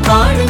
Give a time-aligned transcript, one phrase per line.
[0.00, 0.41] பாடு